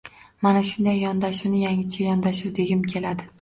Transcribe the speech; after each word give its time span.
Mana 0.45 0.61
shunday 0.69 0.97
yondashuvni 1.01 1.61
yangicha 1.65 2.03
yondashuv 2.07 2.57
degim 2.63 2.83
keladi. 2.97 3.29